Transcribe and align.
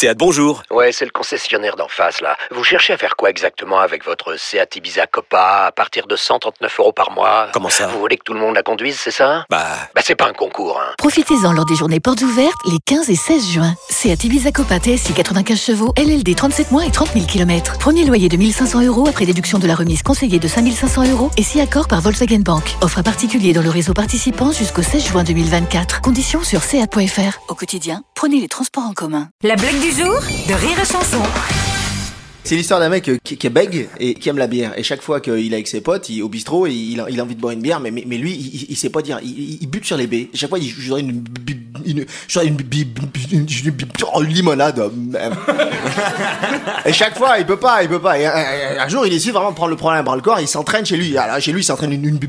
Seat, 0.00 0.16
bonjour. 0.16 0.62
Ouais, 0.70 0.92
c'est 0.92 1.04
le 1.04 1.10
concessionnaire 1.10 1.76
d'en 1.76 1.86
face, 1.86 2.22
là. 2.22 2.34
Vous 2.52 2.64
cherchez 2.64 2.94
à 2.94 2.96
faire 2.96 3.16
quoi 3.16 3.28
exactement 3.28 3.80
avec 3.80 4.02
votre 4.06 4.34
Seat 4.38 4.76
Ibiza 4.76 5.06
Copa 5.06 5.66
à 5.66 5.72
partir 5.72 6.06
de 6.06 6.16
139 6.16 6.80
euros 6.80 6.92
par 6.92 7.10
mois? 7.10 7.48
Comment 7.52 7.68
ça? 7.68 7.86
Vous 7.88 7.98
voulez 8.00 8.16
que 8.16 8.24
tout 8.24 8.32
le 8.32 8.40
monde 8.40 8.54
la 8.54 8.62
conduise, 8.62 8.98
c'est 8.98 9.10
ça? 9.10 9.44
Bah, 9.50 9.62
Bah, 9.94 10.00
c'est 10.02 10.14
pas 10.14 10.24
un 10.26 10.32
concours, 10.32 10.80
hein. 10.80 10.94
Profitez-en 10.96 11.52
lors 11.52 11.66
des 11.66 11.74
journées 11.74 12.00
portes 12.00 12.22
ouvertes 12.22 12.56
les 12.64 12.78
15 12.86 13.10
et 13.10 13.14
16 13.14 13.50
juin. 13.50 13.74
Seat 14.00 14.24
Ibiza 14.24 14.50
Copa 14.50 14.78
TSI 14.78 15.12
95 15.12 15.60
chevaux, 15.60 15.92
LLD 15.94 16.34
37 16.34 16.70
mois 16.70 16.86
et 16.86 16.90
30 16.90 17.12
000 17.12 17.26
km. 17.26 17.76
Premier 17.76 18.06
loyer 18.06 18.30
de 18.30 18.38
1500 18.38 18.86
euros 18.86 19.06
après 19.06 19.26
déduction 19.26 19.58
de 19.58 19.66
la 19.66 19.74
remise 19.74 20.02
conseillée 20.02 20.38
de 20.38 20.48
5500 20.48 21.10
euros 21.10 21.30
et 21.36 21.42
si 21.42 21.60
accord 21.60 21.86
par 21.86 22.00
Volkswagen 22.00 22.38
Bank. 22.38 22.64
Offre 22.80 23.00
à 23.00 23.02
particulier 23.02 23.52
dans 23.52 23.60
le 23.60 23.68
réseau 23.68 23.92
participant 23.92 24.52
jusqu'au 24.52 24.80
16 24.80 25.08
juin 25.08 25.22
2024. 25.22 26.00
Conditions 26.00 26.42
sur 26.42 26.62
seat.fr. 26.62 27.40
Au 27.50 27.54
quotidien, 27.54 28.02
prenez 28.14 28.40
les 28.40 28.48
transports 28.48 28.84
en 28.84 28.94
commun. 28.94 29.28
La 29.42 29.56
blague 29.56 29.78
du 29.82 29.90
jour 29.90 30.14
de 30.48 30.54
Rire 30.54 30.78
et 30.82 30.86
Chanson. 30.86 31.20
C'est 32.42 32.56
l'histoire 32.56 32.80
d'un 32.80 32.88
mec 32.88 33.06
euh, 33.10 33.18
qui, 33.22 33.36
qui 33.36 33.46
est 33.46 33.50
bègue 33.50 33.90
et 33.98 34.14
qui 34.14 34.30
aime 34.30 34.38
la 34.38 34.46
bière. 34.46 34.72
Et 34.78 34.82
chaque 34.82 35.02
fois 35.02 35.20
qu'il 35.20 35.52
est 35.52 35.54
avec 35.54 35.68
ses 35.68 35.82
potes, 35.82 36.08
il, 36.08 36.22
au 36.22 36.30
bistrot, 36.30 36.66
et 36.66 36.72
il, 36.72 37.00
a, 37.00 37.10
il 37.10 37.20
a 37.20 37.22
envie 37.22 37.34
de 37.34 37.40
boire 37.40 37.52
une 37.52 37.60
bière, 37.60 37.80
mais, 37.80 37.90
mais, 37.90 38.04
mais 38.06 38.16
lui, 38.16 38.32
il, 38.32 38.70
il 38.70 38.76
sait 38.78 38.88
pas 38.88 39.02
dire. 39.02 39.20
Il, 39.22 39.62
il 39.62 39.66
bute 39.68 39.84
sur 39.84 39.98
les 39.98 40.06
baies. 40.06 40.30
Chaque 40.32 40.48
fois, 40.48 40.58
il 40.58 40.70
joue 40.70 40.96
une, 40.96 41.22
une, 41.86 42.06
une, 43.32 44.26
limonade. 44.26 44.90
Et 46.84 46.92
chaque 46.92 47.16
fois, 47.16 47.38
il 47.38 47.46
peut 47.46 47.56
pas, 47.58 47.82
il 47.82 47.88
peut 47.88 48.00
pas. 48.00 48.18
Et 48.18 48.26
un, 48.26 48.88
jour, 48.88 49.06
il 49.06 49.10
décide 49.10 49.32
vraiment 49.32 49.50
de 49.50 49.56
prendre 49.56 49.70
le 49.70 49.76
problème 49.76 50.04
bras 50.04 50.16
le 50.16 50.22
corps. 50.22 50.40
Il 50.40 50.48
s'entraîne 50.48 50.84
chez 50.86 50.96
lui. 50.96 51.16
Alors, 51.16 51.40
chez 51.40 51.52
lui, 51.52 51.60
il 51.60 51.64
s'entraîne 51.64 51.92
une, 51.92 52.04
une, 52.04 52.20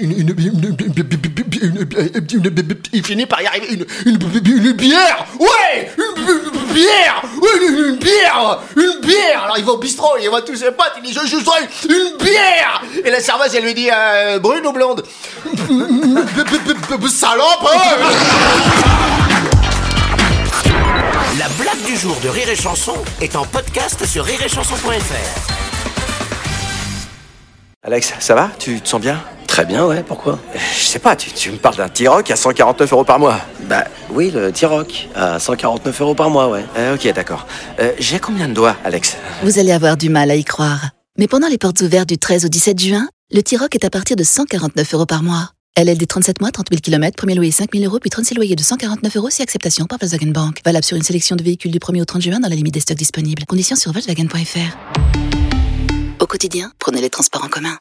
une, 0.00 0.12
une, 0.12 0.28
une- 0.28 0.76
une- 0.80 2.76
il 2.92 3.04
finit 3.04 3.26
par 3.26 3.40
y 3.42 3.46
arriver. 3.46 3.66
Une, 3.72 3.86
une, 4.06 4.18
une 4.66 4.72
bière. 4.72 5.26
Ouais, 5.38 5.90
une, 5.96 6.74
bière. 6.74 7.22
Une, 7.34 7.84
une 7.90 7.96
bière, 7.96 8.60
une 8.76 9.00
bière. 9.00 9.44
Alors, 9.44 9.58
il 9.58 9.64
va 9.64 9.72
au 9.72 9.78
bistrot, 9.78 10.16
il 10.22 10.28
voit 10.28 10.42
tous 10.42 10.56
ses 10.56 10.70
potes. 10.72 10.92
Il 10.98 11.02
dit, 11.02 11.12
je, 11.12 11.20
je 11.26 11.42
serai 11.44 11.60
une 11.88 12.16
bière. 12.18 12.82
Et 13.04 13.10
la 13.10 13.20
serveuse, 13.20 13.54
elle 13.54 13.64
lui 13.64 13.74
dit, 13.74 13.88
euh, 13.92 14.38
brune 14.38 14.66
ou 14.66 14.72
blonde 14.72 15.02
Salope. 17.20 17.68
Blague 22.00 22.14
du 22.14 22.14
jour 22.14 22.16
de 22.22 22.28
Rire 22.28 22.48
et 22.48 22.56
Chanson 22.56 22.94
est 23.20 23.36
en 23.36 23.44
podcast 23.44 24.04
sur 24.06 24.24
rireetchanson.fr. 24.24 25.52
Alex, 27.82 28.14
ça 28.18 28.34
va? 28.34 28.50
Tu 28.58 28.80
te 28.80 28.88
sens 28.88 29.00
bien? 29.00 29.22
Très 29.46 29.64
bien, 29.64 29.86
ouais, 29.86 30.02
pourquoi? 30.06 30.38
Je 30.54 30.84
sais 30.84 30.98
pas, 30.98 31.16
tu, 31.16 31.30
tu 31.32 31.50
me 31.50 31.56
parles 31.56 31.76
d'un 31.76 31.88
T-Rock 31.88 32.30
à 32.30 32.36
149 32.36 32.92
euros 32.92 33.04
par 33.04 33.18
mois. 33.18 33.40
Bah 33.62 33.84
oui, 34.10 34.30
le 34.30 34.52
T-Rock, 34.52 35.08
à 35.14 35.38
149 35.38 36.00
euros 36.00 36.14
par 36.14 36.30
mois, 36.30 36.48
ouais. 36.48 36.64
Euh, 36.76 36.94
ok, 36.94 37.12
d'accord. 37.12 37.46
Euh, 37.80 37.92
J'ai 37.98 38.18
combien 38.20 38.48
de 38.48 38.54
doigts, 38.54 38.76
Alex? 38.84 39.16
Vous 39.42 39.58
allez 39.58 39.72
avoir 39.72 39.96
du 39.96 40.08
mal 40.08 40.30
à 40.30 40.36
y 40.36 40.44
croire. 40.44 40.90
Mais 41.18 41.26
pendant 41.26 41.48
les 41.48 41.58
portes 41.58 41.80
ouvertes 41.80 42.08
du 42.08 42.18
13 42.18 42.44
au 42.44 42.48
17 42.48 42.78
juin, 42.78 43.08
le 43.32 43.42
T-Rock 43.42 43.74
est 43.74 43.84
à 43.84 43.90
partir 43.90 44.16
de 44.16 44.22
149 44.22 44.94
euros 44.94 45.06
par 45.06 45.22
mois. 45.22 45.50
LLD 45.78 46.06
37 46.06 46.40
mois, 46.40 46.50
30 46.50 46.66
000 46.70 46.80
km, 46.80 47.16
premier 47.16 47.34
loyer 47.34 47.52
5 47.52 47.72
000 47.72 47.84
euros, 47.84 47.98
puis 48.00 48.10
36 48.10 48.34
loyers 48.34 48.56
de 48.56 48.62
149 48.62 49.16
euros 49.16 49.30
si 49.30 49.42
acceptation 49.42 49.86
par 49.86 49.98
Volkswagen 49.98 50.32
Bank. 50.32 50.60
Valable 50.64 50.84
sur 50.84 50.96
une 50.96 51.02
sélection 51.02 51.36
de 51.36 51.42
véhicules 51.42 51.70
du 51.70 51.78
1er 51.78 52.02
au 52.02 52.04
30 52.04 52.22
juin 52.22 52.40
dans 52.40 52.48
la 52.48 52.56
limite 52.56 52.74
des 52.74 52.80
stocks 52.80 52.98
disponibles. 52.98 53.44
Conditions 53.46 53.76
sur 53.76 53.92
Volkswagen.fr. 53.92 54.76
Au 56.20 56.26
quotidien, 56.26 56.72
prenez 56.78 57.00
les 57.00 57.10
transports 57.10 57.44
en 57.44 57.48
commun. 57.48 57.78